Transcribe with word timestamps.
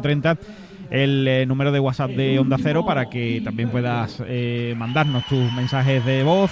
30 0.00 0.38
el 0.90 1.26
eh, 1.26 1.46
número 1.46 1.72
de 1.72 1.80
WhatsApp 1.80 2.10
de 2.10 2.38
Onda 2.38 2.58
Cero 2.58 2.84
para 2.84 3.08
que 3.08 3.40
también 3.42 3.70
puedas 3.70 4.22
eh, 4.26 4.74
mandarnos 4.76 5.26
tus 5.26 5.50
mensajes 5.52 6.04
de 6.04 6.22
voz 6.22 6.50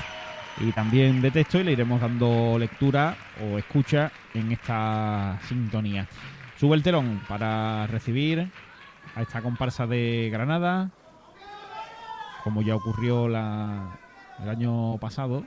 y 0.61 0.73
también 0.73 1.21
de 1.21 1.31
texto 1.31 1.59
y 1.59 1.65
le 1.65 1.73
iremos 1.73 2.01
dando 2.01 2.59
lectura 2.59 3.17
o 3.43 3.59
escucha 3.59 4.11
en 4.35 4.53
esta 4.53 5.39
sintonía. 5.47 6.07
Sube 6.59 6.75
el 6.75 6.83
telón 6.83 7.21
para 7.29 7.87
recibir 7.87 8.49
a 9.15 9.23
esta 9.23 9.43
comparsa 9.43 9.87
de 9.87 10.31
Granada, 10.33 10.91
como 12.43 12.63
ya 12.63 12.77
ocurrió 12.77 13.29
la, 13.29 13.99
el 14.43 14.49
año 14.49 14.97
pasado, 14.99 15.45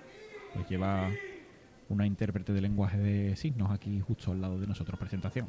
pues 0.53 0.67
lleva 0.69 1.09
una 1.89 2.05
intérprete 2.05 2.53
de 2.53 2.61
lenguaje 2.61 2.97
de 2.97 3.35
signos 3.35 3.71
aquí 3.71 3.99
justo 4.01 4.31
al 4.31 4.41
lado 4.41 4.59
de 4.59 4.67
nosotros. 4.67 4.99
Presentación. 4.99 5.47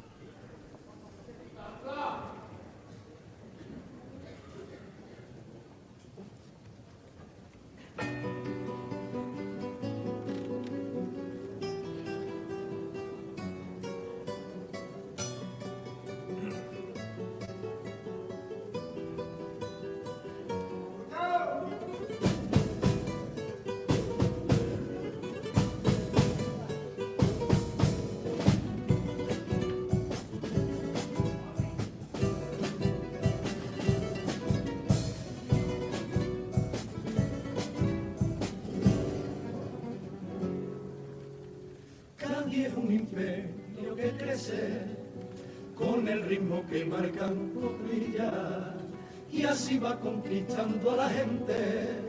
Conquistando 49.99 50.91
a 50.91 50.95
la 50.95 51.09
gente, 51.09 51.99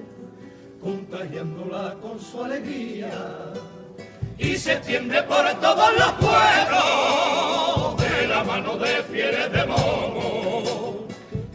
contagiándola 0.82 1.94
con 2.00 2.20
su 2.20 2.44
alegría. 2.44 3.52
Y 4.38 4.56
se 4.56 4.74
extiende 4.74 5.22
por 5.22 5.44
todos 5.60 5.90
los 5.98 6.12
pueblos 6.12 7.96
de 7.96 8.26
la 8.28 8.44
mano 8.44 8.76
de 8.76 9.02
fieles 9.04 9.50
de 9.50 9.64
momo, 9.64 11.06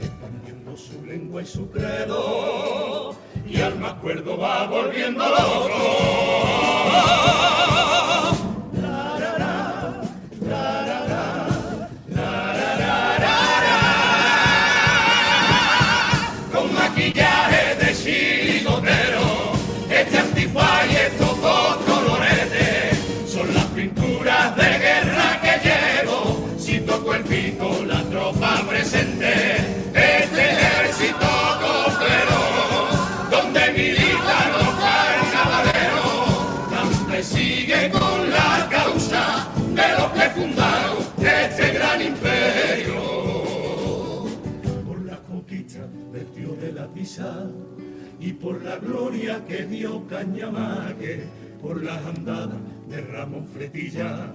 expandiendo 0.01 0.75
su 0.75 1.05
lengua 1.05 1.43
y 1.43 1.45
su 1.45 1.69
credo, 1.69 3.15
y 3.47 3.61
al 3.61 3.77
más 3.77 3.93
cuerdo 3.95 4.37
va 4.37 4.65
volviendo 4.67 5.23
loco. 5.23 6.61
Y 48.19 48.33
por 48.33 48.63
la 48.63 48.77
gloria 48.77 49.43
que 49.47 49.65
dio 49.65 50.05
Cañamaque, 50.07 51.23
por 51.61 51.83
las 51.83 52.03
andadas 52.05 52.59
de 52.87 53.01
Ramón 53.01 53.47
Fletilla, 53.47 54.31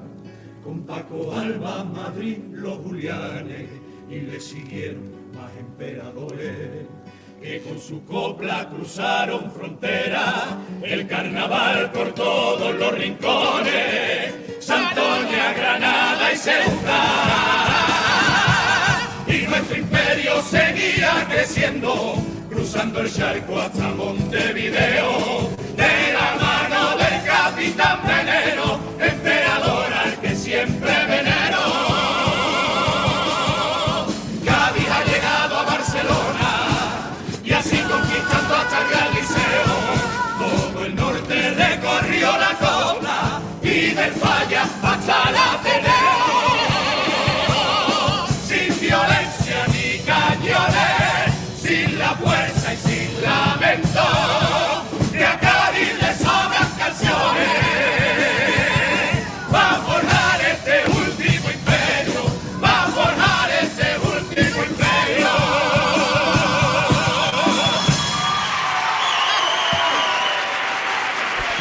con 0.63 0.83
Paco 0.83 1.33
Alba, 1.33 1.85
Madrid, 1.85 2.39
los 2.53 2.79
Julianes, 2.79 3.69
y 4.11 4.21
le 4.21 4.41
siguieron 4.41 5.03
más 5.35 5.51
emperadores 5.59 6.87
que 7.41 7.61
con 7.63 7.79
su 7.79 8.05
copla 8.05 8.69
cruzaron 8.69 9.53
frontera, 9.53 10.59
el 10.83 11.07
carnaval 11.07 11.93
por 11.93 12.13
todos 12.13 12.75
los 12.75 12.93
rincones, 12.93 14.35
Santoña, 14.61 15.53
Granada 15.53 16.33
y 16.33 16.37
Ceuta. 16.37 17.03
Y 19.29 19.47
nuestro 19.47 19.77
imperio 19.77 20.43
seguía 20.43 21.27
creciendo 21.29 22.26
cruzando 22.67 23.01
el 23.01 23.13
charco 23.13 23.61
hasta 23.61 23.95
Montevideo, 23.95 25.56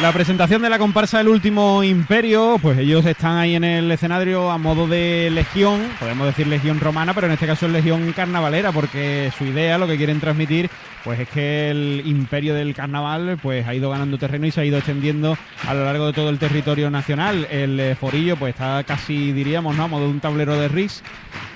La 0.06 0.12
presentación 0.12 0.62
de 0.62 0.70
la 0.70 0.78
comparsa 0.78 1.18
del 1.18 1.26
último 1.26 1.82
imperio, 1.82 2.60
pues 2.62 2.78
ellos 2.78 3.04
están 3.06 3.38
ahí 3.38 3.56
en 3.56 3.64
el 3.64 3.90
escenario 3.90 4.52
a 4.52 4.56
modo 4.56 4.86
de 4.86 5.30
legión, 5.32 5.82
podemos 5.98 6.28
decir 6.28 6.46
legión 6.46 6.78
romana, 6.78 7.12
pero 7.12 7.26
en 7.26 7.32
este 7.32 7.48
caso 7.48 7.66
es 7.66 7.72
legión 7.72 8.12
carnavalera, 8.12 8.70
porque 8.70 9.32
su 9.36 9.44
idea, 9.46 9.78
lo 9.78 9.88
que 9.88 9.96
quieren 9.96 10.20
transmitir, 10.20 10.70
pues 11.02 11.18
es 11.18 11.28
que 11.28 11.72
el 11.72 12.02
imperio 12.06 12.54
del 12.54 12.72
carnaval 12.72 13.36
pues 13.42 13.66
ha 13.66 13.74
ido 13.74 13.90
ganando 13.90 14.16
terreno 14.16 14.46
y 14.46 14.52
se 14.52 14.60
ha 14.60 14.64
ido 14.64 14.78
extendiendo 14.78 15.36
a 15.66 15.74
lo 15.74 15.84
largo 15.84 16.06
de 16.06 16.12
todo 16.12 16.30
el 16.30 16.38
territorio 16.38 16.88
nacional. 16.88 17.44
El 17.50 17.80
eh, 17.80 17.96
forillo 17.96 18.36
pues 18.36 18.54
está 18.54 18.84
casi, 18.84 19.32
diríamos, 19.32 19.74
¿no? 19.74 19.82
a 19.82 19.88
modo 19.88 20.04
de 20.04 20.10
un 20.10 20.20
tablero 20.20 20.54
de 20.54 20.68
RIS 20.68 21.02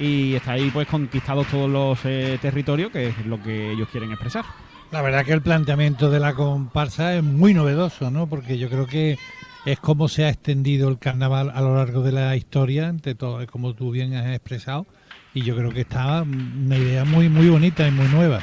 y 0.01 0.35
está 0.35 0.55
ahí 0.55 0.73
pues 0.73 0.89
conquistados 0.89 1.47
todos 1.47 1.71
los 1.71 2.01
eh, 2.05 2.37
territorios, 2.43 2.91
que 2.91 3.11
es 3.11 3.27
lo 3.27 3.41
que 3.41 3.71
ellos 3.71 3.89
quieren 3.93 4.11
expresar. 4.11 4.45
La 4.93 5.03
verdad 5.03 5.25
que 5.25 5.33
el 5.33 5.41
planteamiento 5.41 6.11
de 6.11 6.19
la 6.19 6.35
comparsa 6.35 7.15
es 7.15 7.23
muy 7.23 7.55
novedoso, 7.55 8.11
¿no? 8.11 8.27
Porque 8.27 8.59
yo 8.59 8.69
creo 8.69 8.87
que 8.87 9.19
es 9.65 9.79
como 9.79 10.09
se 10.09 10.25
ha 10.25 10.31
extendido 10.31 10.89
el 10.89 10.99
carnaval 10.99 11.53
a 11.55 11.61
lo 11.61 11.77
largo 11.77 12.03
de 12.03 12.11
la 12.11 12.35
historia, 12.35 12.89
entre 12.89 13.15
todo, 13.15 13.47
como 13.47 13.75
tú 13.75 13.93
bien 13.93 14.15
has 14.15 14.27
expresado. 14.35 14.87
Y 15.33 15.43
yo 15.43 15.55
creo 15.55 15.71
que 15.71 15.83
está 15.83 16.23
una 16.23 16.77
idea 16.77 17.05
muy 17.05 17.29
muy 17.29 17.49
bonita 17.49 17.87
y 17.87 17.93
muy 17.93 18.07
nueva. 18.09 18.41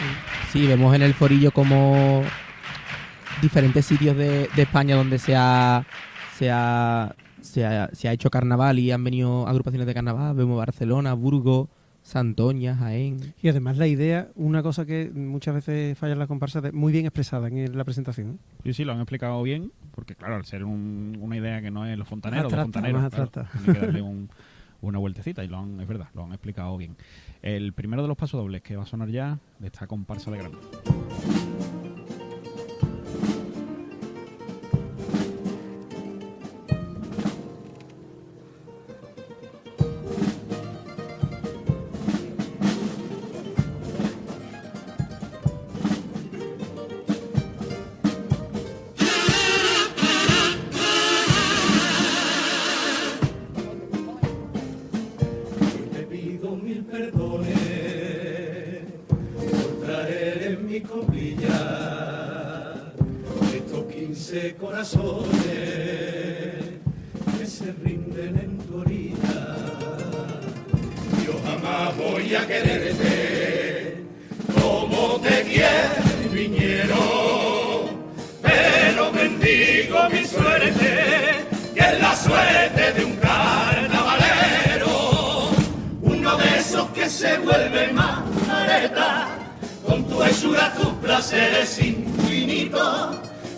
Sí, 0.53 0.65
vemos 0.65 0.95
en 0.95 1.01
el 1.01 1.13
forillo 1.13 1.51
como 1.51 2.23
diferentes 3.41 3.85
sitios 3.85 4.15
de, 4.15 4.49
España 4.55 4.95
donde 4.95 5.19
se 5.19 5.35
ha, 5.35 5.85
se 6.37 6.49
ha, 6.49 7.13
se, 7.41 7.65
ha, 7.65 7.89
se 7.91 8.07
ha 8.07 8.13
hecho 8.13 8.29
carnaval 8.29 8.79
y 8.79 8.91
han 8.91 9.03
venido 9.03 9.45
agrupaciones 9.49 9.85
de 9.85 9.93
carnaval. 9.93 10.33
Vemos 10.33 10.57
Barcelona, 10.57 11.13
Burgos, 11.13 11.67
Santoña, 12.07 12.73
Jaén. 12.77 13.33
Y 13.41 13.49
además 13.49 13.75
la 13.75 13.85
idea, 13.85 14.29
una 14.35 14.63
cosa 14.63 14.85
que 14.85 15.11
muchas 15.13 15.55
veces 15.55 15.97
falla 15.97 16.13
en 16.13 16.19
la 16.19 16.27
comparsa, 16.27 16.61
muy 16.71 16.93
bien 16.93 17.05
expresada 17.05 17.49
en 17.49 17.77
la 17.77 17.83
presentación. 17.83 18.39
Sí, 18.63 18.73
sí, 18.73 18.85
lo 18.85 18.93
han 18.93 18.99
explicado 18.99 19.43
bien, 19.43 19.73
porque 19.93 20.15
claro, 20.15 20.35
al 20.35 20.45
ser 20.45 20.63
una 20.63 21.35
idea 21.35 21.61
que 21.61 21.69
no 21.69 21.85
es 21.85 21.97
los 21.97 22.07
fontaneros, 22.07 22.49
los 22.49 22.61
fontaneros, 22.61 23.11
que 23.65 23.73
darle 23.73 24.01
una 24.81 24.99
vueltecita 24.99 25.43
y 25.43 25.49
lo 25.49 25.59
han, 25.59 25.81
es 25.81 25.87
verdad, 25.87 26.07
lo 26.13 26.23
han 26.23 26.31
explicado 26.31 26.77
bien. 26.77 26.95
El 27.41 27.73
primero 27.73 28.03
de 28.03 28.07
los 28.07 28.15
pasos 28.15 28.39
dobles 28.39 28.61
que 28.61 28.77
va 28.77 28.83
a 28.83 28.87
sonar 28.87 29.09
ya 29.09 29.37
de 29.59 29.67
esta 29.67 29.85
comparsa 29.85 30.31
de 30.31 30.37
Granada. 30.37 30.61
Que 67.37 67.45
se 67.45 67.71
rinden 67.83 68.37
en 68.37 68.57
tu 68.59 68.81
orilla. 68.81 69.55
Yo 71.25 71.33
jamás 71.45 71.97
voy 71.97 72.35
a 72.35 72.47
quererte 72.47 74.03
como 74.59 75.19
te 75.21 75.43
quiere 75.43 76.29
viñero, 76.31 77.89
pero 78.41 79.11
bendigo 79.11 80.09
mi 80.11 80.25
suerte, 80.25 81.45
que 81.73 81.79
es 81.79 81.99
la 81.99 82.15
suerte 82.15 82.93
de 82.93 83.05
un 83.05 83.15
carnavalero, 83.17 84.95
uno 86.01 86.37
de 86.37 86.57
esos 86.59 86.89
que 86.89 87.09
se 87.09 87.37
vuelve 87.39 87.91
más 87.93 88.19
careta, 88.47 89.27
con 89.85 90.05
tu 90.05 90.23
hechura, 90.23 90.73
tus 90.73 90.93
placeres 91.05 91.79
infinitos, 91.79 93.17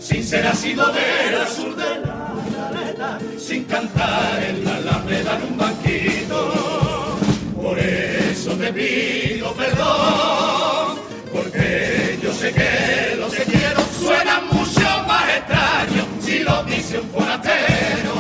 sin 0.10 0.24
ser 0.24 0.48
asido 0.48 0.88
del 0.92 1.48
sur 1.48 1.76
de 1.76 2.00
la 2.00 2.34
caleta, 2.72 3.20
sin 3.38 3.64
cantar 3.66 4.44
en 4.44 4.66
la 4.66 4.76
alameda 4.78 5.36
en 5.38 5.44
un 5.44 5.58
banquito. 5.58 7.18
Por 7.56 7.78
eso 7.78 8.52
te 8.54 8.74
pido 8.74 9.54
perdón, 9.54 10.98
porque 11.32 12.18
yo 12.24 12.34
sé 12.34 12.52
que 12.52 13.18
lo 13.18 13.30
que 13.30 13.44
quiero 13.44 13.82
suena 14.00 14.42
mucho 14.52 14.90
más 15.08 15.26
extraño 15.38 16.04
si 16.20 16.40
lo 16.40 16.64
dice 16.64 17.00
un 17.00 17.10
forastero. 17.10 18.16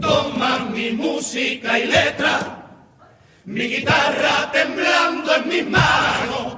Toma 0.00 0.60
mi 0.72 0.92
música 0.92 1.78
y 1.78 1.88
letra, 1.88 2.36
mi 3.44 3.64
guitarra 3.64 4.50
temblando 4.50 5.34
en 5.34 5.48
mis 5.48 5.66
manos, 5.68 6.56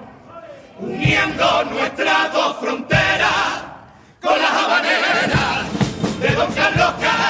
uniendo 0.78 1.64
nuestras 1.64 2.32
dos 2.32 2.56
fronteras 2.60 3.61
con 4.22 4.40
las 4.40 4.52
habaneras 4.52 5.66
de 6.20 6.28
Don 6.36 6.52
Carlos 6.52 6.94
Cano, 7.00 7.21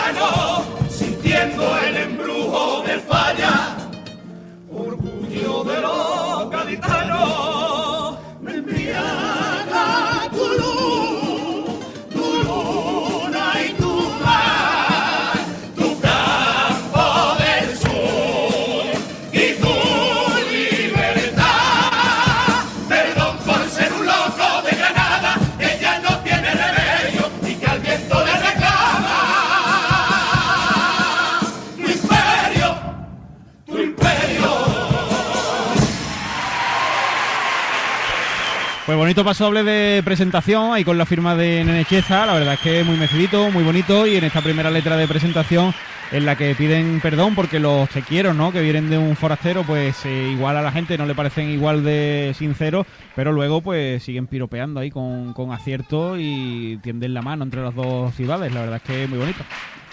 Pues 38.92 38.98
bonito 38.98 39.24
paso 39.24 39.44
doble 39.44 39.62
de 39.64 40.02
presentación, 40.02 40.74
ahí 40.74 40.84
con 40.84 40.98
la 40.98 41.06
firma 41.06 41.34
de 41.34 41.64
Nene 41.64 41.86
Chieza, 41.86 42.26
la 42.26 42.34
verdad 42.34 42.52
es 42.52 42.60
que 42.60 42.84
muy 42.84 42.98
mecidito, 42.98 43.50
muy 43.50 43.64
bonito, 43.64 44.06
y 44.06 44.16
en 44.16 44.24
esta 44.24 44.42
primera 44.42 44.70
letra 44.70 44.98
de 44.98 45.08
presentación 45.08 45.72
en 46.10 46.26
la 46.26 46.36
que 46.36 46.54
piden 46.54 47.00
perdón 47.00 47.34
porque 47.34 47.58
los 47.58 47.88
tequieros, 47.88 48.36
¿no? 48.36 48.52
Que 48.52 48.60
vienen 48.60 48.90
de 48.90 48.98
un 48.98 49.16
forastero, 49.16 49.62
pues 49.62 50.04
eh, 50.04 50.28
igual 50.34 50.58
a 50.58 50.62
la 50.62 50.70
gente 50.72 50.98
no 50.98 51.06
le 51.06 51.14
parecen 51.14 51.48
igual 51.48 51.82
de 51.84 52.34
sinceros, 52.36 52.86
pero 53.16 53.32
luego 53.32 53.62
pues 53.62 54.02
siguen 54.02 54.26
piropeando 54.26 54.78
ahí 54.80 54.90
con, 54.90 55.32
con 55.32 55.52
acierto 55.52 56.18
y 56.18 56.78
tienden 56.82 57.14
la 57.14 57.22
mano 57.22 57.44
entre 57.44 57.62
las 57.62 57.74
dos 57.74 58.14
ciudades, 58.14 58.52
la 58.52 58.60
verdad 58.60 58.76
es 58.76 58.82
que 58.82 59.04
es 59.04 59.08
muy 59.08 59.18
bonito. 59.20 59.42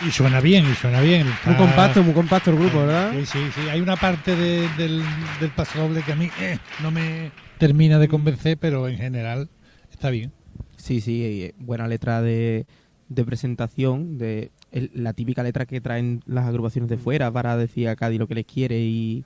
Y 0.05 0.11
suena 0.11 0.41
bien, 0.41 0.69
y 0.69 0.75
suena 0.75 0.99
bien. 0.99 1.23
Muy 1.45 1.53
Está- 1.53 1.55
compacto, 1.55 2.03
muy 2.03 2.13
compacto 2.13 2.51
el 2.51 2.57
grupo, 2.57 2.79
¿verdad? 2.85 3.13
Sí, 3.13 3.25
sí, 3.25 3.39
sí. 3.55 3.69
Hay 3.69 3.79
una 3.79 3.95
parte 3.95 4.35
de- 4.35 4.67
del, 4.77 5.01
del 5.39 5.49
paso 5.51 5.79
doble 5.79 6.01
que 6.01 6.11
a 6.11 6.15
mí 6.17 6.29
eh, 6.41 6.57
no 6.81 6.91
me 6.91 7.31
termina 7.59 7.99
de 7.99 8.07
convencer, 8.07 8.57
pero 8.57 8.87
en 8.87 8.97
general 8.97 9.49
está 9.91 10.09
bien. 10.09 10.31
Sí, 10.77 11.01
sí, 11.01 11.23
eh, 11.23 11.53
buena 11.59 11.87
letra 11.87 12.21
de, 12.21 12.65
de 13.09 13.25
presentación, 13.25 14.17
de 14.17 14.51
el- 14.71 14.91
la 14.93 15.13
típica 15.13 15.43
letra 15.43 15.65
que 15.65 15.81
traen 15.81 16.21
las 16.25 16.45
agrupaciones 16.45 16.89
de 16.89 16.97
fuera 16.97 17.31
para 17.31 17.57
decir 17.57 17.87
a 17.89 17.95
Cádiz 17.95 18.19
lo 18.19 18.27
que 18.27 18.35
les 18.35 18.45
quiere 18.45 18.79
y... 18.79 19.25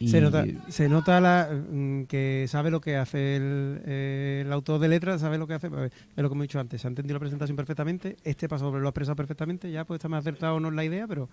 y- 0.00 0.08
Se 0.08 0.20
nota, 0.20 0.44
se 0.68 0.88
nota 0.88 1.20
la, 1.20 1.48
mm, 1.70 2.04
que 2.04 2.46
sabe 2.48 2.70
lo 2.70 2.80
que 2.80 2.96
hace 2.96 3.36
el, 3.36 3.82
eh, 3.86 4.42
el 4.44 4.52
autor 4.52 4.80
de 4.80 4.88
letras, 4.88 5.20
sabe 5.20 5.38
lo 5.38 5.46
que 5.46 5.54
hace. 5.54 5.70
pues, 5.70 5.92
es 5.92 6.22
lo 6.22 6.28
que 6.28 6.34
hemos 6.34 6.44
dicho 6.44 6.58
antes, 6.58 6.80
se 6.80 6.88
ha 6.88 6.90
entendido 6.90 7.14
la 7.14 7.20
presentación 7.20 7.56
perfectamente, 7.56 8.16
este 8.24 8.48
paso 8.48 8.64
doble 8.66 8.80
lo 8.80 8.88
ha 8.88 8.90
expresado 8.90 9.16
perfectamente, 9.16 9.70
ya 9.70 9.84
pues 9.84 9.98
está 9.98 10.08
más 10.08 10.20
acertado 10.20 10.56
o 10.56 10.60
no 10.60 10.68
es 10.68 10.74
la 10.74 10.84
idea, 10.84 11.06
pero 11.06 11.28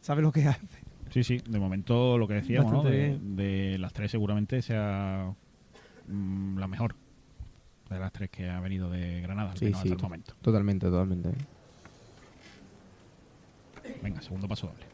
sabe 0.00 0.22
lo 0.22 0.32
que 0.32 0.44
hace. 0.48 0.66
Sí, 1.10 1.22
sí, 1.24 1.38
de 1.48 1.58
momento 1.58 2.18
lo 2.18 2.26
que 2.28 2.34
decíamos, 2.34 2.72
¿no? 2.72 2.82
De, 2.82 3.76
las 3.78 3.92
tres 3.92 4.10
seguramente 4.10 4.60
sea 4.62 5.32
mm, 6.08 6.58
la 6.58 6.66
mejor 6.66 6.94
de 7.88 7.98
las 7.98 8.12
tres 8.12 8.30
que 8.30 8.48
ha 8.50 8.60
venido 8.60 8.90
de 8.90 9.20
Granada, 9.20 9.52
al 9.52 9.58
Sí, 9.58 9.66
menos 9.66 9.80
sí. 9.80 9.88
hasta 9.88 9.96
el 9.96 10.02
momento. 10.02 10.34
Totalmente, 10.42 10.86
totalmente. 10.86 11.30
Venga, 14.02 14.20
segundo 14.20 14.48
paso 14.48 14.66
doble. 14.66 14.86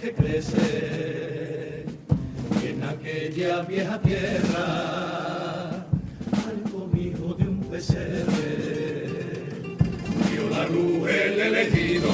Que 0.00 0.12
crecen 0.12 1.84
que 2.60 2.70
en 2.70 2.82
aquella 2.84 3.62
vieja 3.62 3.98
tierra. 4.00 5.86
Al 6.48 6.70
comijo 6.70 7.34
de 7.34 7.44
un 7.44 7.60
pesebre 7.70 8.24
dio 10.30 10.50
la 10.50 10.66
luz 10.66 11.08
el 11.08 11.40
elegido 11.40 12.10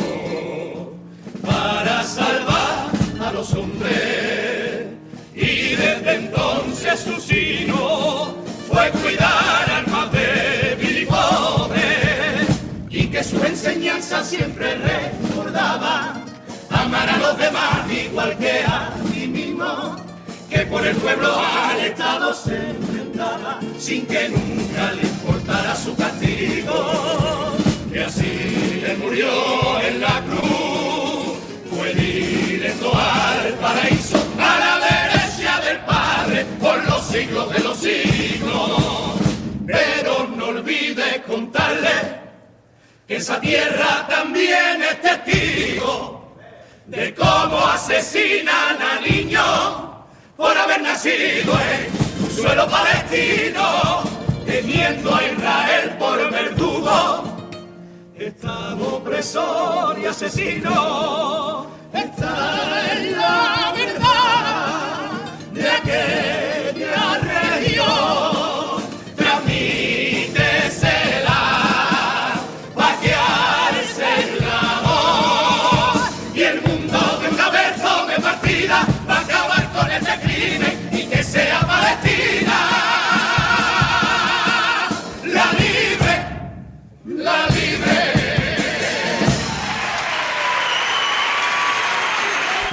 para 1.43 2.03
salvar 2.05 2.91
a 3.21 3.33
los 3.33 3.53
hombres. 3.55 4.87
Y 5.35 5.75
desde 5.75 6.15
entonces 6.15 7.01
su 7.01 7.21
sino 7.21 8.37
fue 8.69 8.91
cuidar 8.91 9.71
al 9.71 9.87
más 9.89 10.13
débil 10.13 10.99
y 11.03 11.07
pobre 11.07 12.47
y 12.91 13.07
que 13.07 13.25
su 13.25 13.43
enseñanza 13.43 14.23
siempre 14.23 14.77
recordaba 14.77 16.02
amar 16.93 17.09
a 17.09 17.17
los 17.17 17.39
demás 17.39 17.91
igual 17.91 18.37
que 18.37 18.65
a 18.67 18.91
ti 19.13 19.27
mismo 19.27 19.97
que 20.51 20.59
por 20.67 20.87
el 20.87 20.95
pueblo 20.97 21.35
al 21.35 21.81
Estado 21.81 22.35
se 22.35 22.55
enfrentaba 22.55 23.61
sin 23.79 24.05
que 24.05 24.29
nunca 24.29 24.93
le 24.93 25.03
importara 25.03 25.75
su 25.75 25.97
castigo. 25.97 27.57
Que 27.91 28.05
así 28.05 28.83
le 28.83 28.95
murió 28.97 29.31
en 29.81 30.01
la 30.03 30.23
cruz 30.27 31.39
fue 31.71 31.95
directo 31.95 32.93
al 32.95 33.55
paraíso 33.55 34.19
a 34.39 34.59
la 34.59 34.75
derecha 34.91 35.61
del 35.67 35.79
Padre 35.87 36.45
por 36.61 36.85
los 36.85 37.03
siglos 37.07 37.55
de 37.55 37.59
los 37.61 37.79
siglos. 37.79 39.15
Pero 39.67 40.29
no 40.37 40.47
olvides 40.49 41.23
contarle 41.27 42.21
que 43.09 43.17
esa 43.17 43.41
tierra 43.41 44.07
también 44.09 44.83
es 44.83 45.01
testigo 45.01 46.22
de 46.93 47.15
cómo 47.15 47.59
asesinan 47.69 48.77
a 48.81 49.01
niños 49.01 49.45
por 50.37 50.57
haber 50.57 50.83
nacido 50.83 51.55
en 51.73 52.31
suelo 52.31 52.69
palestino, 52.69 54.03
teniendo 54.45 55.15
a 55.15 55.25
Israel 55.25 55.97
por 55.99 56.31
verdugo. 56.31 57.25
Estado 58.15 58.97
opresor 58.97 59.99
y 59.99 60.07
asesino 60.07 61.22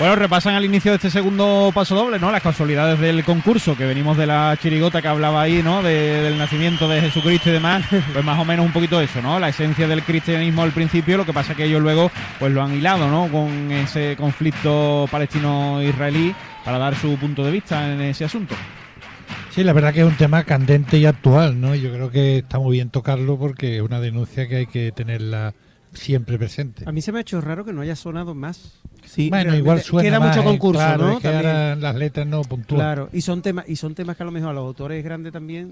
Bueno, 0.10 0.24
repasan 0.24 0.56
al 0.56 0.66
inicio 0.66 0.90
de 0.92 0.96
este 0.96 1.12
segundo 1.12 1.70
paso 1.72 1.94
doble, 1.94 2.18
¿no? 2.18 2.32
Las 2.32 2.42
casualidades 2.42 3.00
del 3.00 3.24
concurso, 3.24 3.78
que 3.78 3.86
venimos 3.86 4.18
de 4.18 4.26
la 4.26 4.58
chirigota 4.60 5.04
que 5.04 5.08
hablaba 5.08 5.40
ahí, 5.40 5.62
¿no? 5.62 5.84
De- 5.84 6.24
del 6.24 6.36
nacimiento 6.36 6.88
de 6.88 7.00
Jesucristo 7.00 7.50
y 7.52 7.54
demás. 7.54 7.86
Pues 8.14 8.26
más 8.26 8.40
o 8.40 8.44
menos 8.44 8.66
un 8.66 8.74
poquito 8.74 9.00
eso, 9.00 9.22
¿no? 9.22 9.40
La 9.40 9.50
esencia 9.50 9.88
del 9.88 10.02
cristianismo 10.02 10.64
al 10.64 10.72
principio, 10.72 11.16
lo 11.16 11.28
que 11.28 11.32
pasa 11.32 11.54
que 11.54 11.66
ellos 11.66 11.84
luego 11.84 12.10
pues 12.40 12.52
lo 12.52 12.64
han 12.64 12.74
hilado, 12.74 13.08
¿no? 13.08 13.28
Con 13.28 13.72
ese 13.72 14.16
conflicto 14.18 15.08
palestino-israelí 15.12 16.34
para 16.66 16.80
dar 16.80 16.96
su 16.96 17.16
punto 17.18 17.44
de 17.44 17.52
vista 17.52 17.94
en 17.94 18.02
ese 18.02 18.26
asunto. 18.26 18.56
Sí, 19.52 19.64
la 19.64 19.74
verdad 19.74 19.94
que 19.94 20.00
es 20.00 20.08
un 20.08 20.18
tema 20.18 20.44
candente 20.44 20.98
y 20.98 21.06
actual, 21.06 21.62
¿no? 21.62 21.76
Yo 21.76 21.94
creo 21.94 22.10
que 22.10 22.40
está 22.40 22.58
muy 22.58 22.78
bien 22.78 22.90
tocarlo 22.90 23.38
porque 23.38 23.76
es 23.76 23.84
una 23.84 24.00
denuncia 24.00 24.48
que 24.48 24.56
hay 24.56 24.66
que 24.66 24.92
tenerla 24.92 25.54
siempre 25.94 26.38
presente. 26.38 26.84
A 26.88 26.92
mí 26.92 27.02
se 27.02 27.12
me 27.12 27.20
ha 27.20 27.22
hecho 27.22 27.42
raro 27.42 27.66
que 27.66 27.74
no 27.74 27.82
haya 27.82 27.96
sonado 27.96 28.36
más. 28.36 28.80
Sí, 29.06 29.30
Bueno, 29.30 29.56
igual 29.56 29.82
suena 29.82 30.08
queda 30.08 30.20
más, 30.20 30.36
mucho 30.38 30.48
concurso, 30.48 30.80
Claro, 30.80 31.08
¿no? 31.08 31.14
es 31.14 31.20
que 31.20 31.28
ahora 31.30 31.76
las 31.76 31.96
letras 31.96 32.28
no 32.28 32.42
puntúan. 32.44 32.80
Claro, 32.80 33.10
y 33.12 33.22
son 33.22 33.42
temas 33.42 33.68
y 33.68 33.76
son 33.76 33.96
temas 33.96 34.16
que 34.18 34.24
a 34.24 34.26
lo 34.26 34.32
mejor 34.32 34.50
a 34.50 34.54
los 34.54 34.66
autores 34.66 35.04
grandes 35.04 35.34
también 35.34 35.70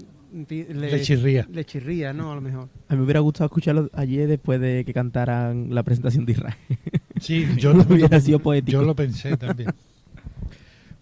Le 0.48 1.00
chirría. 1.02 1.46
le 1.50 1.64
chirría, 1.64 2.12
¿no? 2.12 2.32
A 2.32 2.34
lo 2.34 2.40
mejor. 2.40 2.68
a 2.88 2.92
mí 2.94 2.98
me 2.98 3.04
hubiera 3.04 3.20
gustado 3.20 3.46
escucharlo 3.46 3.90
ayer 3.92 4.26
después 4.28 4.60
de 4.60 4.84
que 4.84 4.92
cantaran 4.92 5.72
la 5.74 5.82
presentación 5.82 6.24
de 6.24 6.32
Israel. 6.32 6.56
Sí, 7.20 7.46
yo 7.56 7.72
lo, 7.72 7.82
Hubiera 7.82 8.20
sido 8.20 8.38
poético. 8.38 8.80
yo 8.80 8.82
lo 8.86 8.94
pensé 8.94 9.36
también. 9.36 9.70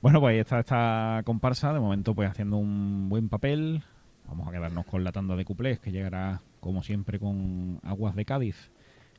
Bueno, 0.02 0.20
pues 0.20 0.34
ahí 0.34 0.38
está 0.38 0.60
esta 0.60 1.22
comparsa, 1.24 1.72
de 1.72 1.80
momento 1.80 2.14
pues 2.14 2.30
haciendo 2.30 2.58
un 2.58 3.08
buen 3.08 3.28
papel. 3.28 3.82
Vamos 4.28 4.46
a 4.48 4.52
quedarnos 4.52 4.84
con 4.86 5.02
la 5.02 5.10
tanda 5.12 5.34
de 5.36 5.44
cuplés, 5.44 5.78
que 5.80 5.90
llegará 5.90 6.42
como 6.60 6.82
siempre 6.82 7.18
con 7.18 7.80
Aguas 7.82 8.14
de 8.14 8.24
Cádiz. 8.24 8.70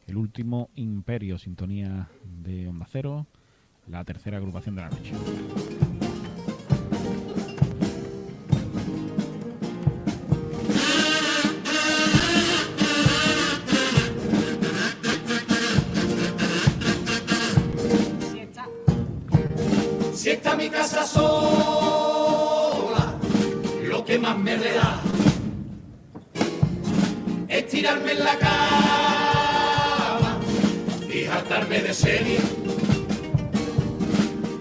El 0.07 0.15
último 0.15 0.69
imperio, 0.75 1.37
sintonía 1.37 2.07
de 2.23 2.69
Onda 2.69 2.87
Cero, 2.89 3.27
la 3.87 4.05
tercera 4.05 4.37
agrupación 4.37 4.75
de 4.75 4.81
la 4.81 4.89
noche. 4.89 5.11
Si 20.13 20.29
está 20.29 20.55
mi 20.55 20.69
casa 20.69 21.05
sola, 21.05 23.19
lo 23.89 24.05
que 24.05 24.17
más 24.17 24.39
me 24.39 24.55
relaja 24.55 25.01
es 25.05 25.06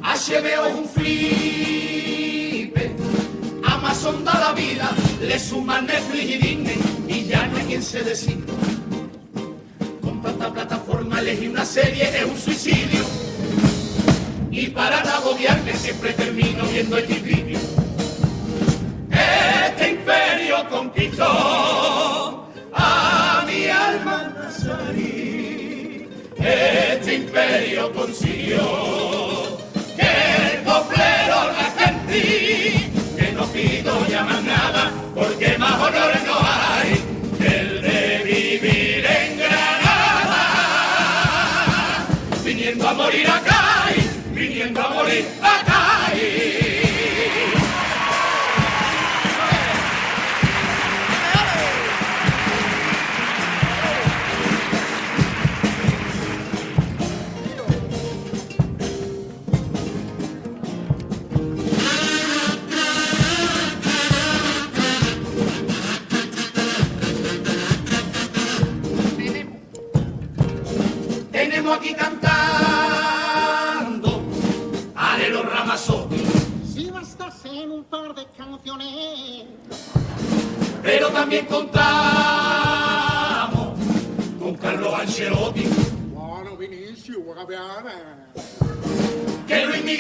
HBO 0.03 0.67
es 0.67 0.75
un 0.75 0.89
flipe, 0.89 2.97
Amazon 3.63 4.25
da 4.25 4.41
la 4.41 4.53
vida, 4.53 4.91
le 5.21 5.39
suman 5.39 5.87
Netflix 5.87 6.25
y 6.25 6.39
Disney 6.39 6.79
y 7.09 7.27
ya 7.27 7.47
no 7.47 7.59
hay 7.59 7.65
quien 7.65 7.83
se 7.83 8.03
decide. 8.03 8.43
Con 10.01 10.23
tanta 10.23 10.51
plataforma 10.51 11.21
elegir 11.21 11.51
una 11.51 11.67
serie 11.67 12.09
es 12.17 12.25
un 12.25 12.39
suicidio. 12.39 13.05
Y 14.51 14.69
para 14.69 15.05
no 15.05 15.11
agobiarme 15.11 15.75
siempre 15.75 16.15
termino 16.15 16.65
viendo 16.65 16.97
vídeo. 16.97 17.59
Este 19.11 19.91
imperio 19.91 20.67
conquistó 20.71 21.76
imperio 27.17 27.93
consiguió 27.93 29.59
que 29.97 30.09
el 30.53 30.63
coplero 30.65 31.53
la 31.53 31.75
cantí. 31.77 32.91
Que 33.17 33.33
no 33.33 33.45
pido 33.47 34.07
ya 34.07 34.23
más 34.25 34.43
nada 34.43 34.93
porque 35.15 35.57
más 35.59 35.81
honores 35.81 36.23
no 36.27 36.35
hay 36.39 37.01
que 37.39 37.47
el 37.47 37.83
de 37.83 38.23
vivir 38.25 39.07
en 39.07 39.39
Granada 39.39 39.77
viniendo 42.45 42.89
a 42.89 42.95
morir 42.95 43.29
acá, 43.29 43.91
y 43.97 44.35
viniendo 44.35 44.81
a 44.81 44.91
morir 44.91 45.27
acá. 45.43 45.66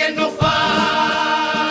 Que 0.07 0.13
no 0.13 0.31
falta 0.31 1.65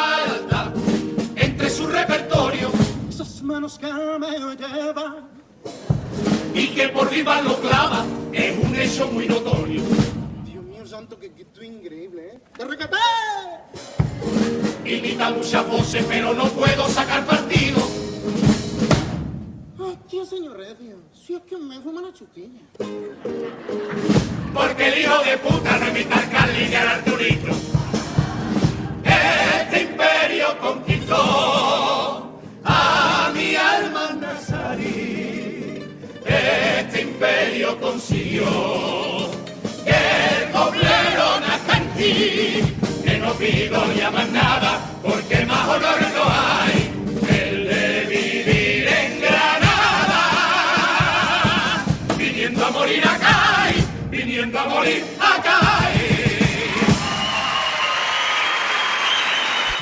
entre 1.35 1.69
su 1.69 1.87
repertorio 1.87 2.69
esas 3.09 3.41
manos 3.41 3.79
que 3.79 3.87
me 3.87 4.31
llevan, 4.57 5.29
y 6.53 6.67
que 6.67 6.89
por 6.89 7.09
viva 7.09 7.41
lo 7.41 7.57
clava 7.61 8.05
es 8.33 8.57
un 8.61 8.75
hecho 8.75 9.07
muy 9.07 9.27
notorio. 9.27 9.81
Dios 10.45 10.63
mío 10.63 10.85
santo, 10.85 11.17
que, 11.17 11.31
que 11.31 11.45
tú 11.45 11.63
increíble, 11.63 12.33
¿eh? 12.33 12.39
¡De 12.57 12.65
recaté! 12.65 12.97
Imita 14.85 15.31
muchas 15.31 15.67
voces, 15.67 16.05
pero 16.07 16.33
no 16.33 16.45
puedo 16.49 16.87
sacar 16.89 17.25
partido. 17.25 17.79
Hostia, 19.79 20.25
señor 20.25 20.57
Recio, 20.57 20.97
si 21.13 21.35
es 21.35 21.41
que 21.43 21.57
me 21.57 21.79
fuma 21.79 22.01
la 22.01 22.11
chutilla. 22.11 22.59
Porque 24.53 24.87
el 24.89 24.99
hijo 25.01 25.23
de 25.23 25.37
puta 25.37 25.77
no 25.79 25.87
imita 25.89 26.17
al 26.17 26.29
Carly 26.29 26.67
ni 26.69 26.75
al 26.75 26.87
Arturito. 26.87 27.74
Conquistó 30.53 32.39
a 32.63 33.31
mi 33.33 33.55
alma 33.55 34.11
nazarí. 34.19 35.83
Este 36.25 37.01
imperio 37.01 37.79
consiguió 37.79 38.45
que 39.83 39.91
el 39.91 40.51
coblero 40.51 41.39
nazca 41.41 41.77
en 41.77 41.89
ti. 41.95 42.73
Que 43.03 43.17
no 43.17 43.33
pido 43.33 43.93
ya 43.93 44.11
más 44.11 44.29
nada, 44.29 44.79
porque 45.03 45.45
más 45.45 45.67
honor 45.67 46.01
no 46.15 46.23
hay 46.27 46.84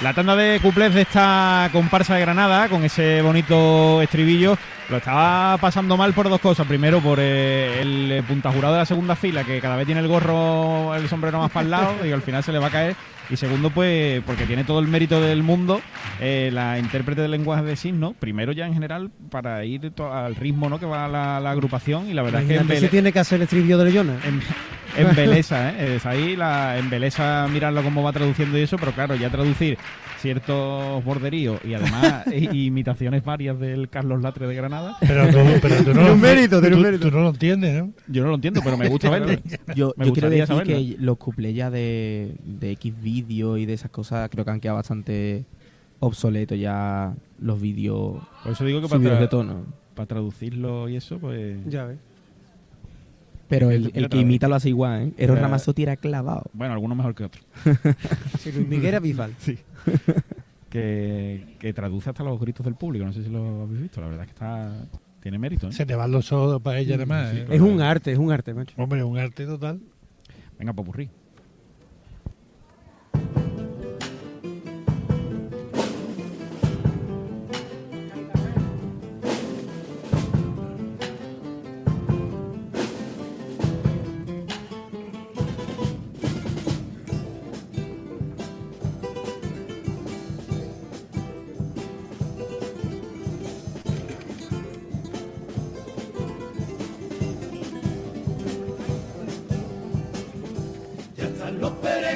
La 0.04 0.14
tanda 0.14 0.36
de 0.36 0.60
cuplés 0.60 0.94
de 0.94 1.04
esta 1.04 1.70
comparsa 1.72 2.16
de 2.16 2.20
Granada, 2.20 2.68
con 2.68 2.84
ese 2.84 3.22
bonito 3.22 4.02
estribillo, 4.02 4.58
lo 4.90 4.98
estaba 4.98 5.58
pasando 5.58 5.96
mal 5.96 6.12
por 6.12 6.28
dos 6.28 6.42
cosas. 6.42 6.68
Primero, 6.68 7.00
por 7.00 7.20
eh, 7.22 7.80
el 7.80 8.22
punta 8.28 8.52
jurado 8.52 8.74
de 8.74 8.82
la 8.82 8.86
segunda 8.86 9.16
fila, 9.16 9.46
que 9.46 9.62
cada 9.62 9.78
vez 9.78 9.86
tiene 9.86 10.02
el 10.02 10.10
gorro, 10.10 10.94
el 10.94 11.08
sombrero 11.08 11.40
más 11.40 11.52
para 11.52 11.64
el 11.64 11.72
lado 11.72 12.06
y 12.06 12.12
al 12.12 12.22
final 12.22 12.44
se 12.44 12.52
le 12.52 12.60
va 12.60 12.68
a 12.68 12.72
caer. 12.72 12.98
Y 13.30 13.38
segundo, 13.38 13.70
pues 13.70 14.22
porque 14.26 14.46
tiene 14.46 14.66
todo 14.66 14.80
el 14.80 14.90
mérito 14.90 15.22
del 15.22 15.42
mundo 15.42 15.80
eh, 16.20 16.50
la 16.52 16.78
intérprete 16.78 17.22
del 17.22 17.32
lenguaje 17.32 17.64
de 17.64 17.78
signos, 17.78 18.14
primero 18.20 18.52
ya 18.52 18.68
en 18.68 18.74
general, 18.74 19.10
para 19.32 19.64
ir 19.64 19.94
al 20.12 20.36
ritmo 20.36 20.68
¿no? 20.68 20.82
que 20.82 20.86
va 20.86 21.08
la, 21.08 21.40
la 21.40 21.52
agrupación. 21.52 22.10
Y 22.10 22.14
la 22.14 22.24
verdad 22.24 22.42
es 22.42 22.68
que 22.68 22.80
si 22.82 22.88
tiene 22.90 23.14
que 23.14 23.20
hacer 23.20 23.38
el 23.38 23.44
estribillo 23.44 23.78
de 23.78 23.90
Leona. 23.90 24.18
En, 24.98 25.08
embelesa, 25.08 25.70
¿eh? 25.72 25.96
Es 25.96 26.06
ahí 26.06 26.36
la 26.36 26.78
embelesa 26.78 27.48
mirarlo 27.52 27.84
cómo 27.84 28.04
va 28.04 28.12
traduciendo 28.14 28.58
y 28.58 28.62
eso, 28.62 28.78
pero 28.78 28.92
claro, 28.92 29.16
ya 29.16 29.30
traducir 29.30 29.78
ciertos 30.20 31.04
borderíos 31.04 31.60
y 31.66 31.74
además 31.74 32.24
imitaciones 32.54 33.24
varias 33.26 33.60
del 33.60 33.90
Carlos 33.90 34.22
Latre 34.22 34.48
de 34.48 34.56
Granada, 34.56 34.96
Pero 35.02 35.28
tú, 35.28 35.38
pero 35.62 35.84
tú 35.84 35.94
no, 35.94 36.02
lo- 36.08 36.14
un 36.14 36.22
mérito, 36.22 36.60
tiene 36.62 36.76
un 36.78 36.82
tú- 36.82 36.86
mérito. 36.88 37.10
tú 37.10 37.16
no 37.18 37.24
lo 37.24 37.30
entiendes, 37.30 37.84
¿no? 37.84 37.92
yo 38.08 38.24
no 38.24 38.30
lo 38.30 38.36
entiendo, 38.36 38.62
pero 38.64 38.78
me 38.78 38.88
gusta 38.88 39.10
verlo. 39.10 39.34
Yo, 39.76 39.94
Me 39.98 40.06
yo 40.08 40.14
quiero 40.14 40.30
decir 40.30 40.48
saberlo. 40.48 40.74
que 40.76 40.96
los 41.00 41.18
cuplés 41.18 41.56
ya 41.56 41.70
de, 41.70 42.36
de 42.46 42.72
X 42.72 42.94
vídeos 43.02 43.60
y 43.60 43.66
de 43.66 43.74
esas 43.74 43.92
cosas 43.92 44.30
creo 44.30 44.46
que 44.46 44.52
han 44.52 44.60
quedado 44.60 44.78
bastante 44.78 45.46
obsoletos 46.00 46.58
ya 46.60 47.14
los 47.40 47.60
vídeos 47.62 48.22
Por 48.44 48.52
eso 48.54 48.64
digo 48.66 48.82
que 48.82 48.88
para, 48.88 49.02
tra- 49.02 49.20
de 49.20 49.28
tono. 49.28 49.66
para 49.96 50.06
traducirlo 50.06 50.88
y 50.90 50.96
eso, 50.98 51.18
pues... 51.20 51.58
Ya 51.68 51.86
ves. 51.86 51.98
Pero 53.50 53.72
el, 53.72 53.92
el 53.94 54.10
que 54.10 54.18
imita 54.18 54.48
lo 54.48 54.56
hace 54.56 54.70
igual, 54.70 55.10
¿eh? 55.10 55.14
Eros. 55.18 55.38
Ramazzotti 55.40 55.84
era 55.84 55.96
clavado. 55.98 56.44
Bueno, 56.54 56.74
algunos 56.74 56.98
mejor 56.98 57.14
que 57.14 57.26
otros. 57.26 57.46
Si 58.40 58.52
Luis 58.52 58.68
Miguel 58.68 58.86
era 58.88 59.00
Bisbal. 59.00 59.34
Sí. 59.38 59.60
que, 60.70 61.56
que 61.60 61.74
traduce 61.74 62.10
hasta 62.10 62.24
los 62.24 62.40
gritos 62.40 62.66
del 62.66 62.76
público. 62.76 63.06
No 63.06 63.14
sé 63.14 63.24
si 63.24 63.30
lo 63.30 63.64
habéis 63.64 63.82
visto. 63.82 64.02
La 64.02 64.08
verdad 64.08 64.24
es 64.24 64.28
que 64.28 64.34
está 64.34 64.86
tiene 65.24 65.40
mérito. 65.40 65.70
¿eh? 65.70 65.72
Se 65.72 65.86
te 65.86 65.96
van 65.96 66.12
los 66.12 66.32
ojos 66.34 66.62
para 66.62 66.80
ella 66.80 66.96
además. 66.96 67.32
sí, 67.32 67.38
¿eh? 67.38 67.48
Es 67.50 67.62
un 67.62 67.80
arte, 67.80 68.12
es 68.12 68.18
un 68.18 68.32
arte, 68.32 68.54
macho. 68.54 68.76
Hombre, 68.78 69.04
un 69.04 69.18
arte 69.18 69.46
total. 69.46 69.80
Venga, 70.60 70.74
popurrí. 70.74 71.10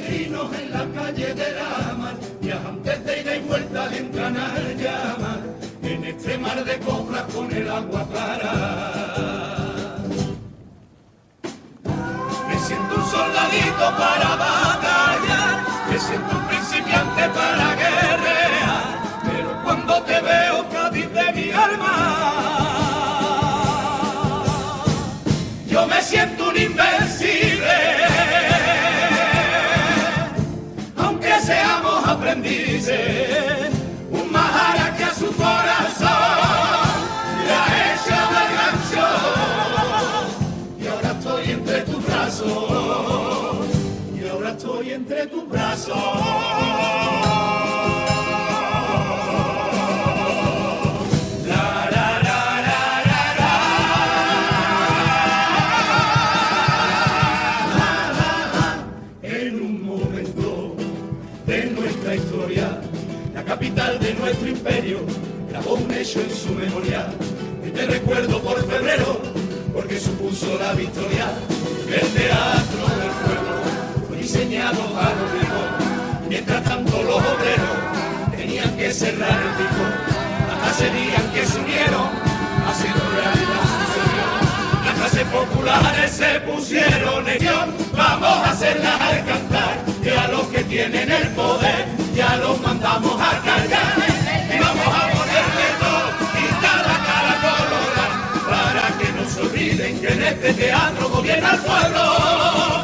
Peregrinos 0.07 0.53
en 0.53 0.71
la 0.71 0.85
calle 1.01 1.33
de 1.33 1.51
la 1.53 1.95
mar, 1.95 2.15
viajantes 2.41 3.05
de 3.05 3.21
ida 3.21 3.35
y 3.35 3.39
vuelta 3.41 3.95
entran 3.95 4.37
al 4.37 4.77
llamar, 4.77 5.39
en 5.83 6.03
este 6.05 6.37
mar 6.37 6.63
de 6.63 6.79
coplas 6.79 7.23
con 7.33 7.51
el 7.51 7.69
agua 7.69 8.07
clara. 8.09 8.53
Me 12.47 12.59
siento 12.59 12.95
un 12.95 13.11
soldadito 13.11 13.97
para 13.97 14.35
batallar, 14.35 15.65
me 15.89 15.99
siento 15.99 16.37
un 16.37 16.47
principiante 16.47 17.29
para 17.29 17.75
guerrear, 17.75 18.83
pero 19.23 19.63
cuando 19.63 20.01
te 20.03 20.21
veo 20.21 20.69
Cádiz 20.69 21.11
de 21.11 21.33
mi 21.33 21.51
alma, 21.51 21.95
yo 25.67 25.87
me 25.87 26.01
siento 26.01 26.49
un 26.49 26.57
invencible. 26.57 26.86
Nuestra 61.71 62.15
historia, 62.15 62.81
la 63.33 63.43
capital 63.43 63.99
de 63.99 64.13
nuestro 64.15 64.47
imperio 64.47 64.99
grabó 65.49 65.75
un 65.75 65.93
hecho 65.93 66.19
en 66.19 66.29
su 66.29 66.53
memoria. 66.53 67.07
Y 67.65 67.69
te 67.71 67.85
recuerdo 67.85 68.41
por 68.41 68.57
febrero, 68.67 69.21
porque 69.73 69.99
supuso 69.99 70.57
la 70.59 70.73
victoria. 70.73 71.27
Mientras 76.29 76.63
tanto 76.63 77.03
los 77.03 77.15
obreros 77.15 77.77
tenían 78.35 78.75
que 78.77 78.93
cerrar 78.93 79.31
el 79.31 79.53
pico. 79.55 79.83
Hasta 80.51 80.69
ese 80.71 80.93
día 80.93 81.31
que 81.33 81.45
se 81.45 81.59
unieron, 81.59 82.09
haciendo 82.67 83.03
realidad 83.15 83.65
su. 83.93 84.85
Las 84.85 84.95
clases 84.95 85.27
populares 85.27 86.11
se 86.11 86.39
pusieron 86.41 87.27
en 87.27 87.39
guion, 87.39 87.75
vamos 87.95 88.29
a 88.29 88.51
hacerlas 88.51 89.01
al 89.01 89.25
cantar, 89.25 89.77
que 90.03 90.11
a 90.11 90.27
los 90.29 90.47
que 90.47 90.63
tienen 90.63 91.11
el 91.11 91.27
poder 91.29 91.85
ya 92.15 92.35
los 92.37 92.59
mandamos 92.61 93.19
a 93.21 93.39
callar. 93.41 93.93
Y 94.53 94.59
vamos 94.59 94.87
a 94.87 95.03
ponerle 95.15 95.67
todo 95.79 96.07
y 96.33 96.47
cada 96.61 96.95
cara 97.09 97.33
colorada, 97.45 98.07
para 98.49 98.85
que 98.97 99.11
no 99.13 99.29
se 99.29 99.41
olviden 99.41 99.99
que 99.99 100.07
en 100.07 100.23
este 100.23 100.53
teatro 100.53 101.09
gobierna 101.09 101.51
el 101.51 101.59
pueblo, 101.59 102.76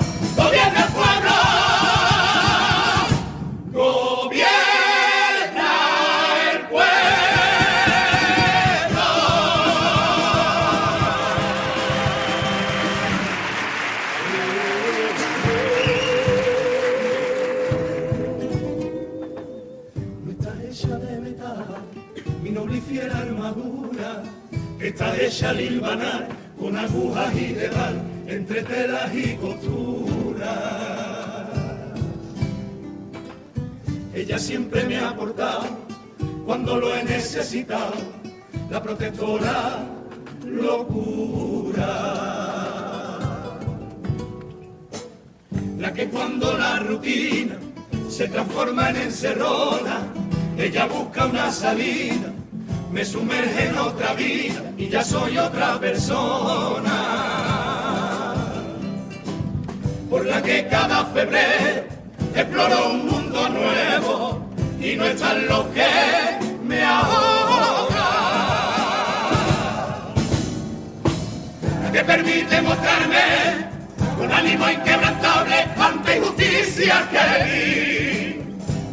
entre 28.28 28.64
telas 28.64 29.14
y 29.14 29.36
costuras. 29.36 30.50
Ella 34.14 34.38
siempre 34.38 34.86
me 34.86 34.98
ha 34.98 35.10
aportado, 35.10 35.66
cuando 36.46 36.78
lo 36.78 36.96
he 36.96 37.04
necesitado, 37.04 37.96
la 38.70 38.82
protectora 38.82 39.84
locura. 40.46 42.24
la 45.84 45.94
que 45.94 46.08
cuando 46.08 46.58
la 46.58 46.80
rutina 46.80 47.58
se 48.08 48.30
transforma 48.30 48.92
en 48.92 48.96
encerrona, 48.96 50.00
ella 50.58 50.86
busca 50.86 51.26
una 51.26 51.52
salida, 51.52 52.32
me 52.90 53.04
sumerge 53.04 53.68
en 53.68 53.78
otra 53.78 54.14
vida 54.14 54.62
y 54.78 54.88
ya 54.88 55.04
soy 55.04 55.38
otra 55.38 55.78
persona. 55.82 57.33
Por 60.14 60.28
la 60.28 60.44
que 60.44 60.68
cada 60.68 61.06
febrero 61.06 61.86
exploro 62.36 62.92
un 62.92 63.08
mundo 63.08 63.50
nuevo 63.50 64.48
y 64.80 64.96
no 64.96 65.06
están 65.06 65.48
los 65.48 65.66
que 65.70 65.88
me 66.64 66.84
ahogan. 66.84 67.98
La 71.82 71.92
que 71.92 72.04
permite 72.04 72.62
mostrarme 72.62 73.66
con 74.16 74.32
ánimo 74.32 74.70
inquebrantable 74.70 75.68
ante 75.80 76.18
injusticias 76.18 77.02
que 77.10 77.44
vi, 77.46 78.40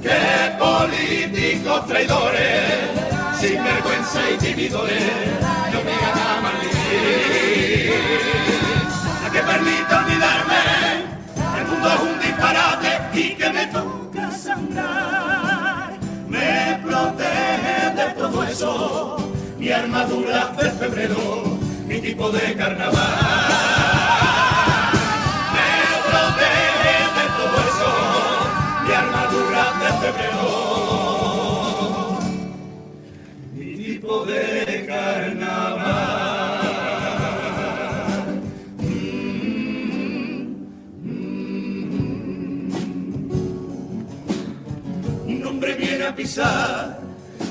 que 0.00 0.18
políticos 0.58 1.86
traidores, 1.86 2.92
sin 3.38 3.62
vergüenza 3.62 4.20
y 4.30 4.36
vividores, 4.42 5.02
me 5.70 5.76
obligan 5.76 6.18
a 6.18 6.40
malvivir. 6.40 7.92
La 9.22 9.30
que 9.30 9.40
permite 9.40 10.09
me 16.28 16.80
protege 16.84 17.76
de 17.96 18.06
todo 18.18 18.44
eso, 18.44 19.16
mi 19.58 19.70
armadura 19.70 20.52
de 20.58 20.70
febrero, 20.70 21.58
mi 21.86 22.00
tipo 22.00 22.30
de 22.30 22.54
carnaval. 22.56 22.94
Me 25.54 25.70
protege 26.08 26.96
de 27.16 27.24
todo 27.38 27.56
eso, 27.70 27.90
mi 28.86 28.92
armadura 28.92 29.64
de 29.82 29.90
febrero, 30.02 30.46
mi 33.54 33.68
tipo 33.84 34.24
de 34.24 34.86
carnaval. 34.86 35.79
Hombre 45.60 45.74
viene 45.74 46.06
a 46.06 46.16
pisar 46.16 46.98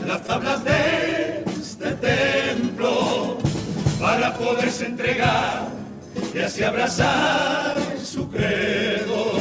las 0.08 0.24
tablas 0.24 0.63
de 0.63 1.43
este 1.62 1.91
templo 1.91 3.38
para 4.02 4.34
poderse 4.34 4.88
entregar 4.88 5.67
y 6.34 6.39
así 6.39 6.63
abrazar 6.63 7.76
su 8.04 8.28
credo. 8.32 9.34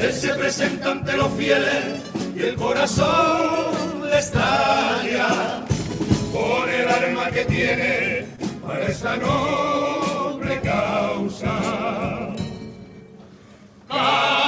Él 0.00 0.10
se 0.10 0.28
presenta 0.28 0.92
ante 0.92 1.18
los 1.18 1.30
fieles 1.34 2.00
y 2.34 2.44
el 2.44 2.54
corazón 2.54 4.08
le 4.10 4.18
estalla 4.20 5.62
por 6.32 6.70
el 6.70 6.88
alma 6.88 7.30
que 7.30 7.44
tiene 7.44 8.26
para 8.66 8.86
esta 8.86 9.16
noble 9.18 10.60
causa. 10.62 11.58
Cádiz 13.86 14.45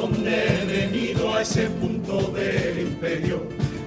donde 0.00 0.32
he 0.32 0.64
venido 0.64 1.34
a 1.34 1.42
ese 1.42 1.68
punto 1.68 2.32
del 2.32 2.78
imperio 2.80 3.42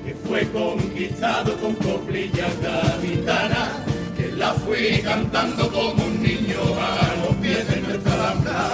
que 0.06 0.13
fue 0.13 0.47
conquistado 0.52 1.56
con 1.58 1.73
coplillas 1.73 2.54
gaditanas 2.62 3.69
que 4.15 4.32
la 4.34 4.54
fui 4.54 5.02
cantando 5.04 5.71
como 5.71 6.06
un 6.06 6.21
niño 6.21 6.60
a 6.80 7.15
los 7.26 7.36
pies 7.38 7.67
de 7.67 7.82
nuestra 7.82 8.13
alhambra. 8.13 8.69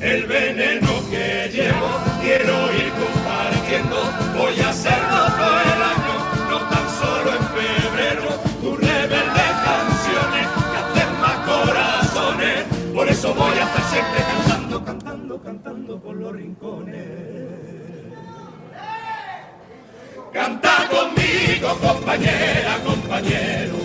El 0.00 0.24
veneno 0.24 0.92
que 1.10 1.50
llevo 1.52 1.90
quiero 2.22 2.54
ir 2.72 2.90
compartiendo, 3.02 3.96
voy 4.38 4.58
a 4.60 4.70
hacerlo 4.70 5.20
todo 5.40 5.60
el 5.72 5.80
año, 5.92 6.03
rincones. 16.54 17.04
Canta 20.32 20.88
conmigo, 20.88 21.68
compañera, 21.80 22.78
compañero. 22.84 23.76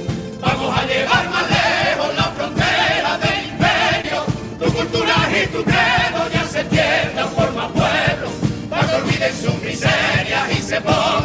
Vamos 0.42 0.78
a 0.78 0.86
llevar 0.86 1.30
más 1.30 1.50
lejos 1.50 2.16
la 2.16 2.24
frontera 2.24 3.18
del 3.18 3.46
imperio. 3.50 4.24
Tu 4.60 4.74
cultura 4.74 5.16
y 5.32 5.48
tu 5.48 5.64
credo 5.64 6.30
ya 6.34 6.44
se 6.46 6.62
extiendan 6.62 7.30
por 7.30 7.54
más 7.54 7.72
pueblos. 7.72 8.32
Para 8.70 8.88
que 8.88 8.96
olviden 8.96 9.34
sus 9.36 9.62
miserias 9.62 10.58
y 10.58 10.62
se 10.62 10.82
pongan 10.82 11.19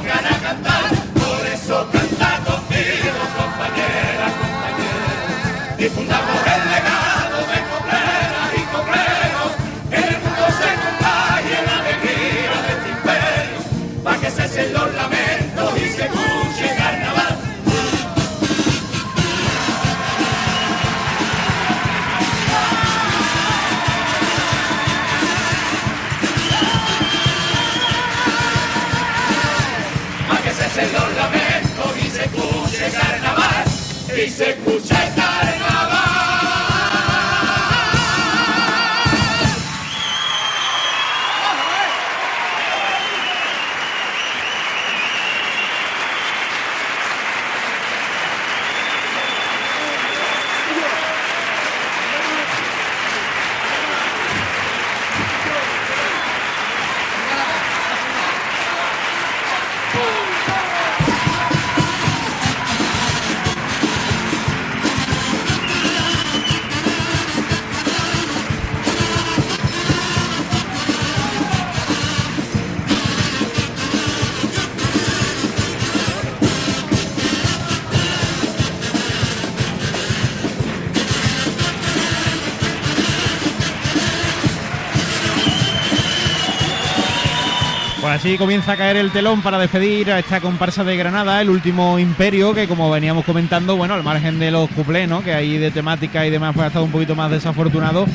así 88.25 88.39
comienza 88.39 88.73
a 88.73 88.77
caer 88.79 88.97
el 88.97 89.11
telón 89.11 89.43
para 89.43 89.59
despedir 89.59 90.11
a 90.11 90.19
esta 90.19 90.41
comparsa 90.41 90.83
de 90.83 90.97
Granada, 90.97 91.43
el 91.43 91.51
último 91.51 91.99
imperio, 91.99 92.55
que 92.55 92.67
como 92.67 92.91
veníamos 92.91 93.23
comentando, 93.27 93.77
bueno, 93.77 93.93
al 93.93 94.03
margen 94.03 94.39
de 94.39 94.51
los 94.51 94.71
cuplés, 94.71 95.07
¿no? 95.07 95.23
Que 95.23 95.35
hay 95.35 95.59
de 95.59 95.71
temática 95.71 96.25
y 96.25 96.31
demás, 96.31 96.55
pues 96.55 96.65
ha 96.65 96.69
estado 96.69 96.87
un 96.87 96.91
poquito 96.91 97.15
más 97.15 97.31
desafortunado. 97.31 98.07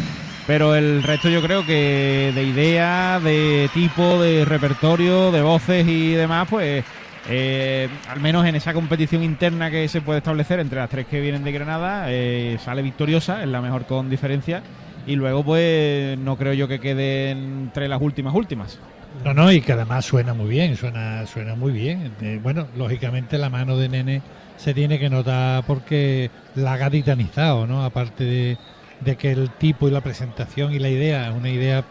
Pero 0.48 0.74
el 0.74 1.04
resto 1.04 1.30
yo 1.30 1.44
creo 1.44 1.64
que 1.64 2.32
de 2.34 2.44
idea, 2.44 3.20
de 3.20 3.70
tipo, 3.72 4.20
de 4.20 4.46
repertorio, 4.46 5.32
de 5.32 5.44
voces 5.44 5.88
y 5.88 6.14
demás, 6.14 6.48
pues 6.50 6.84
eh, 7.30 7.88
al 8.10 8.20
menos 8.20 8.48
en 8.48 8.56
esa 8.56 8.74
competición 8.74 9.22
interna 9.22 9.70
que 9.70 9.88
se 9.90 10.02
puede 10.02 10.18
establecer 10.18 10.60
entre 10.60 10.80
las 10.80 10.90
tres 10.90 11.06
que 11.06 11.22
vienen 11.22 11.44
de 11.44 11.52
Granada, 11.52 12.06
eh, 12.08 12.58
sale 12.66 12.82
victoriosa, 12.82 13.44
es 13.44 13.48
la 13.48 13.62
mejor 13.62 13.86
con 13.86 14.10
diferencia. 14.10 14.64
Y 15.06 15.16
luego, 15.16 15.44
pues, 15.44 16.18
no 16.18 16.36
creo 16.36 16.54
yo 16.54 16.68
que 16.68 16.80
quede 16.80 17.30
entre 17.30 17.88
las 17.88 18.02
últimas 18.02 18.34
últimas. 18.34 18.80
No, 19.24 19.34
no, 19.34 19.52
y 19.52 19.62
que 19.62 19.74
además 19.74 20.06
suena 20.06 20.34
muy 20.34 20.48
bien, 20.48 20.78
suena, 20.78 21.26
suena 21.26 21.56
muy 21.56 21.74
bien. 21.74 22.16
Eh, 22.22 22.40
bueno, 22.42 22.70
lógicamente 22.74 23.38
la 23.38 23.50
mano 23.50 23.76
de 23.78 23.90
Nene 23.90 24.24
se 24.56 24.74
tiene 24.74 24.98
que 24.98 25.10
notar 25.10 25.66
porque 25.66 26.32
la 26.54 26.74
ha 26.74 26.78
gaditanizado, 26.78 27.68
¿no? 27.68 27.84
Aparte 27.84 28.24
de, 28.24 28.60
de 29.00 29.18
que 29.18 29.32
el 29.32 29.52
tipo 29.58 29.88
y 29.90 29.92
la 29.92 30.02
presentación 30.02 30.72
y 30.74 30.80
la 30.80 30.90
idea 30.90 31.34
una 31.34 31.50
idea, 31.50 31.86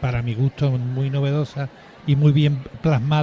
para 0.00 0.22
mi 0.22 0.34
gusto, 0.34 0.70
muy 0.72 1.08
novedosa 1.10 1.70
y 2.04 2.16
muy 2.16 2.32
bien 2.32 2.62
plasmada 2.82 3.22